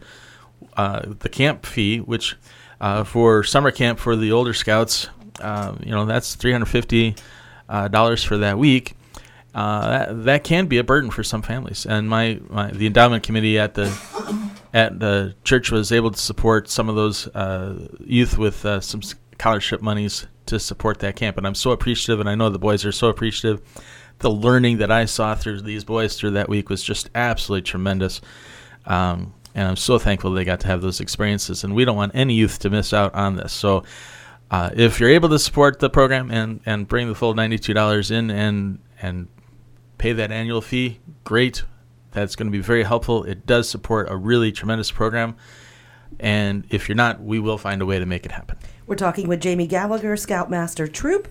uh, 0.77 1.01
the 1.19 1.27
camp 1.27 1.65
fee, 1.65 1.97
which 1.97 2.35
uh, 2.79 3.03
for 3.03 3.43
summer 3.43 3.71
camp 3.71 3.97
for 3.97 4.15
the 4.15 4.31
older 4.31 4.53
scouts, 4.53 5.09
uh, 5.41 5.73
you 5.83 5.89
know, 5.89 6.05
that's 6.05 6.35
three 6.35 6.51
hundred 6.51 6.67
fifty 6.67 7.15
uh, 7.67 7.87
dollars 7.87 8.23
for 8.23 8.37
that 8.37 8.59
week. 8.59 8.93
That, 9.55 10.25
that 10.25 10.43
can 10.43 10.67
be 10.67 10.77
a 10.77 10.83
burden 10.83 11.09
for 11.09 11.23
some 11.23 11.41
families, 11.41 11.87
and 11.87 12.07
my, 12.07 12.39
my 12.49 12.69
the 12.69 12.85
endowment 12.85 13.23
committee 13.23 13.57
at 13.57 13.73
the 13.73 13.87
at 14.75 14.99
the 14.99 15.33
church 15.43 15.71
was 15.71 15.91
able 15.91 16.11
to 16.11 16.19
support 16.19 16.69
some 16.69 16.87
of 16.87 16.95
those 16.95 17.27
uh, 17.29 17.87
youth 17.99 18.37
with 18.37 18.63
uh, 18.63 18.79
some 18.79 19.01
scholarship 19.01 19.81
monies 19.81 20.27
to 20.47 20.59
support 20.59 20.99
that 20.99 21.15
camp, 21.15 21.37
and 21.37 21.45
I'm 21.47 21.55
so 21.55 21.71
appreciative, 21.71 22.19
and 22.19 22.29
I 22.29 22.35
know 22.35 22.49
the 22.49 22.59
boys 22.59 22.85
are 22.85 22.91
so 22.91 23.07
appreciative. 23.09 23.61
The 24.19 24.31
learning 24.31 24.77
that 24.77 24.91
I 24.91 25.05
saw 25.05 25.35
through 25.35 25.61
these 25.61 25.83
boys 25.83 26.17
through 26.17 26.31
that 26.31 26.47
week 26.49 26.69
was 26.69 26.83
just 26.83 27.09
absolutely 27.15 27.63
tremendous. 27.63 28.21
Um, 28.85 29.33
And 29.55 29.67
I'm 29.67 29.77
so 29.77 29.97
thankful 29.97 30.31
they 30.31 30.43
got 30.43 30.59
to 30.61 30.67
have 30.67 30.81
those 30.81 30.99
experiences. 30.99 31.63
And 31.63 31.73
we 31.73 31.85
don't 31.85 31.95
want 31.95 32.11
any 32.13 32.33
youth 32.33 32.59
to 32.59 32.69
miss 32.69 32.93
out 32.93 33.15
on 33.15 33.37
this. 33.37 33.53
So 33.53 33.83
uh, 34.51 34.69
if 34.75 34.99
you're 34.99 35.09
able 35.09 35.29
to 35.29 35.39
support 35.39 35.79
the 35.79 35.89
program 35.89 36.29
and, 36.29 36.59
and 36.65 36.87
bring 36.87 37.07
the 37.07 37.15
full 37.15 37.33
$92 37.33 38.11
in 38.11 38.29
and, 38.29 38.79
and 39.01 39.27
pay 39.97 40.11
that 40.13 40.31
annual 40.31 40.61
fee, 40.61 40.99
great. 41.23 41.63
That's 42.11 42.35
going 42.35 42.47
to 42.47 42.51
be 42.51 42.61
very 42.61 42.83
helpful. 42.83 43.23
It 43.23 43.45
does 43.45 43.69
support 43.69 44.07
a 44.09 44.15
really 44.17 44.51
tremendous 44.51 44.91
program. 44.91 45.35
And 46.19 46.65
if 46.69 46.87
you're 46.87 46.95
not, 46.95 47.21
we 47.21 47.39
will 47.39 47.57
find 47.57 47.81
a 47.81 47.85
way 47.85 47.99
to 47.99 48.05
make 48.05 48.25
it 48.25 48.31
happen. 48.31 48.57
We're 48.87 48.95
talking 48.95 49.27
with 49.27 49.41
Jamie 49.41 49.67
Gallagher, 49.67 50.15
Scoutmaster 50.15 50.87
Troop, 50.87 51.27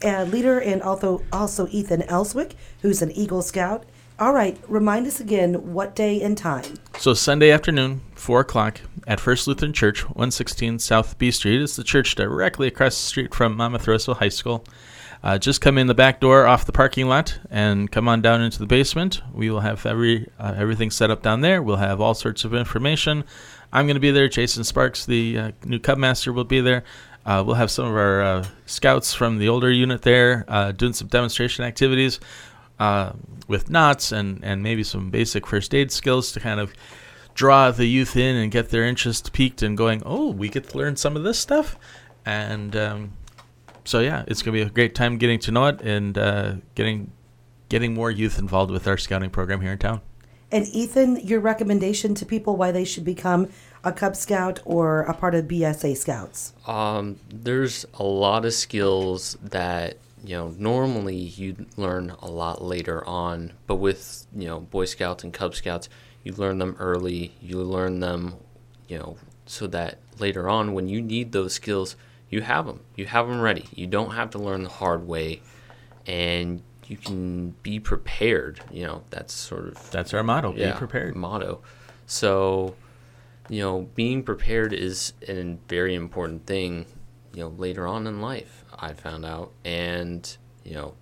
and 0.00 0.32
leader, 0.32 0.58
and 0.58 0.82
also 0.82 1.22
also 1.32 1.68
Ethan 1.68 2.02
Elswick, 2.02 2.54
who's 2.80 3.02
an 3.02 3.12
Eagle 3.12 3.42
Scout. 3.42 3.84
All 4.18 4.32
right, 4.32 4.58
remind 4.68 5.06
us 5.06 5.20
again 5.20 5.72
what 5.72 5.94
day 5.96 6.22
and 6.22 6.36
time. 6.38 6.64
So 6.98 7.14
Sunday 7.14 7.50
afternoon, 7.50 8.02
four 8.14 8.40
o'clock 8.40 8.80
at 9.06 9.20
First 9.20 9.48
Lutheran 9.48 9.72
Church, 9.72 10.00
one 10.10 10.30
sixteen 10.30 10.78
South 10.78 11.18
B 11.18 11.30
Street. 11.30 11.60
It's 11.60 11.76
the 11.76 11.84
church 11.84 12.14
directly 12.14 12.68
across 12.68 12.94
the 12.94 13.06
street 13.06 13.34
from 13.34 13.56
Monmouth 13.56 13.88
Roseville 13.88 14.16
High 14.16 14.28
School. 14.28 14.64
Uh, 15.24 15.38
just 15.38 15.60
come 15.60 15.78
in 15.78 15.86
the 15.86 15.94
back 15.94 16.20
door 16.20 16.46
off 16.46 16.66
the 16.66 16.72
parking 16.72 17.06
lot 17.06 17.38
and 17.48 17.90
come 17.90 18.08
on 18.08 18.20
down 18.20 18.42
into 18.42 18.58
the 18.58 18.66
basement. 18.66 19.22
We 19.32 19.50
will 19.50 19.60
have 19.60 19.86
every 19.86 20.28
uh, 20.38 20.54
everything 20.56 20.90
set 20.90 21.10
up 21.10 21.22
down 21.22 21.40
there. 21.40 21.62
We'll 21.62 21.76
have 21.76 22.00
all 22.00 22.14
sorts 22.14 22.44
of 22.44 22.54
information. 22.54 23.24
I'm 23.72 23.86
going 23.86 23.96
to 23.96 24.00
be 24.00 24.10
there. 24.10 24.28
Jason 24.28 24.64
Sparks, 24.64 25.06
the 25.06 25.38
uh, 25.38 25.52
new 25.64 25.78
Cub 25.78 25.98
Master, 25.98 26.32
will 26.32 26.44
be 26.44 26.60
there. 26.60 26.84
Uh, 27.24 27.42
we'll 27.46 27.56
have 27.56 27.70
some 27.70 27.86
of 27.86 27.94
our 27.94 28.20
uh, 28.20 28.46
scouts 28.66 29.14
from 29.14 29.38
the 29.38 29.48
older 29.48 29.70
unit 29.70 30.02
there 30.02 30.44
uh, 30.48 30.72
doing 30.72 30.92
some 30.92 31.08
demonstration 31.08 31.64
activities 31.64 32.18
with 33.46 33.70
knots 33.70 34.10
and, 34.10 34.42
and 34.44 34.62
maybe 34.62 34.82
some 34.82 35.10
basic 35.10 35.46
first 35.46 35.74
aid 35.74 35.92
skills 35.92 36.32
to 36.32 36.40
kind 36.40 36.58
of 36.58 36.72
draw 37.34 37.70
the 37.70 37.86
youth 37.86 38.16
in 38.16 38.36
and 38.36 38.50
get 38.50 38.70
their 38.70 38.84
interest 38.84 39.32
piqued 39.32 39.62
and 39.62 39.76
going, 39.76 40.02
oh, 40.04 40.30
we 40.30 40.48
get 40.48 40.68
to 40.68 40.78
learn 40.78 40.96
some 40.96 41.16
of 41.16 41.22
this 41.22 41.38
stuff. 41.38 41.78
And 42.24 42.74
um, 42.76 43.12
so 43.84 44.00
yeah, 44.00 44.24
it's 44.26 44.42
gonna 44.42 44.54
be 44.54 44.62
a 44.62 44.70
great 44.70 44.94
time 44.94 45.18
getting 45.18 45.38
to 45.40 45.52
know 45.52 45.66
it 45.66 45.80
and 45.80 46.16
uh, 46.16 46.54
getting 46.74 47.12
getting 47.68 47.94
more 47.94 48.10
youth 48.10 48.38
involved 48.38 48.70
with 48.70 48.86
our 48.86 48.98
scouting 48.98 49.30
program 49.30 49.60
here 49.60 49.72
in 49.72 49.78
town. 49.78 50.00
And 50.52 50.68
Ethan, 50.68 51.16
your 51.26 51.40
recommendation 51.40 52.14
to 52.16 52.26
people 52.26 52.56
why 52.56 52.70
they 52.72 52.84
should 52.84 53.04
become 53.04 53.48
a 53.82 53.90
Cub 53.90 54.14
Scout 54.14 54.60
or 54.66 55.00
a 55.02 55.14
part 55.14 55.34
of 55.34 55.46
BSA 55.46 55.96
Scouts? 55.96 56.52
Um, 56.66 57.18
there's 57.32 57.86
a 57.94 58.02
lot 58.02 58.44
of 58.44 58.52
skills 58.52 59.38
that 59.42 59.96
you 60.22 60.36
know 60.36 60.54
normally 60.58 61.16
you 61.16 61.66
learn 61.76 62.14
a 62.20 62.28
lot 62.28 62.62
later 62.62 63.04
on, 63.08 63.54
but 63.66 63.76
with 63.76 64.26
you 64.36 64.46
know 64.46 64.60
Boy 64.60 64.84
Scouts 64.84 65.24
and 65.24 65.32
Cub 65.32 65.54
Scouts, 65.54 65.88
you 66.22 66.32
learn 66.34 66.58
them 66.58 66.76
early. 66.78 67.32
You 67.40 67.62
learn 67.62 68.00
them, 68.00 68.34
you 68.88 68.98
know, 68.98 69.16
so 69.46 69.66
that 69.68 69.98
later 70.18 70.50
on 70.50 70.74
when 70.74 70.86
you 70.86 71.00
need 71.00 71.32
those 71.32 71.54
skills 71.54 71.96
you 72.32 72.40
have 72.40 72.66
them. 72.66 72.80
You 72.96 73.04
have 73.06 73.28
them 73.28 73.40
ready. 73.40 73.66
You 73.74 73.86
don't 73.86 74.12
have 74.12 74.30
to 74.30 74.38
learn 74.38 74.62
the 74.62 74.70
hard 74.70 75.06
way, 75.06 75.42
and 76.06 76.62
you 76.92 76.98
can 76.98 77.54
be 77.62 77.80
prepared. 77.80 78.60
You 78.70 78.86
know, 78.86 79.02
that's 79.08 79.32
sort 79.32 79.66
of 79.66 79.90
that's 79.90 80.12
our 80.12 80.22
motto. 80.22 80.54
Yeah, 80.54 80.72
be 80.72 80.78
prepared. 80.78 81.16
Motto. 81.16 81.62
So, 82.06 82.74
you 83.48 83.62
know, 83.62 83.88
being 83.94 84.22
prepared 84.22 84.74
is 84.74 85.14
a 85.26 85.56
very 85.68 85.94
important 85.94 86.46
thing. 86.46 86.84
You 87.32 87.44
know, 87.44 87.48
later 87.48 87.86
on 87.86 88.06
in 88.06 88.20
life, 88.20 88.66
I 88.78 88.92
found 88.92 89.24
out, 89.24 89.52
and 89.64 90.36
you 90.64 90.74
know, 90.74 90.94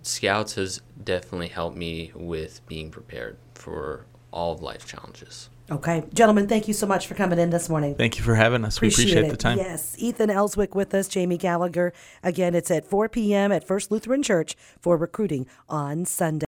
Scouts 0.00 0.54
has 0.54 0.80
definitely 1.04 1.48
helped 1.48 1.76
me 1.76 2.12
with 2.14 2.66
being 2.66 2.90
prepared 2.90 3.36
for 3.54 4.06
all 4.32 4.54
of 4.54 4.62
life 4.62 4.86
challenges. 4.86 5.50
Okay. 5.72 6.04
Gentlemen, 6.12 6.48
thank 6.48 6.68
you 6.68 6.74
so 6.74 6.86
much 6.86 7.06
for 7.06 7.14
coming 7.14 7.38
in 7.38 7.48
this 7.48 7.70
morning. 7.70 7.94
Thank 7.94 8.18
you 8.18 8.22
for 8.24 8.34
having 8.34 8.62
us. 8.64 8.76
Appreciate 8.76 9.06
we 9.06 9.12
appreciate 9.12 9.26
it. 9.26 9.30
the 9.30 9.36
time. 9.38 9.56
Yes. 9.56 9.96
Ethan 9.98 10.28
Elswick 10.28 10.74
with 10.74 10.92
us, 10.94 11.08
Jamie 11.08 11.38
Gallagher. 11.38 11.94
Again, 12.22 12.54
it's 12.54 12.70
at 12.70 12.84
4 12.84 13.08
p.m. 13.08 13.50
at 13.50 13.66
First 13.66 13.90
Lutheran 13.90 14.22
Church 14.22 14.54
for 14.78 14.98
recruiting 14.98 15.46
on 15.70 16.04
Sunday. 16.04 16.40